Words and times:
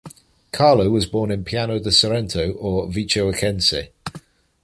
Carlo 0.51 0.89
was 0.89 1.05
born 1.05 1.29
in 1.29 1.43
Piano 1.43 1.77
di 1.77 1.91
Sorrento 1.91 2.53
or 2.53 2.87
Vico 2.91 3.29
Equense. 3.31 3.89